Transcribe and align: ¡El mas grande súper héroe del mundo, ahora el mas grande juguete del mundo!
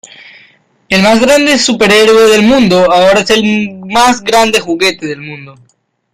¡El 0.89 1.03
mas 1.03 1.19
grande 1.21 1.59
súper 1.59 1.91
héroe 1.91 2.23
del 2.31 2.41
mundo, 2.41 2.91
ahora 2.91 3.23
el 3.29 3.77
mas 3.87 4.19
grande 4.23 4.59
juguete 4.59 5.05
del 5.05 5.21
mundo! 5.21 5.53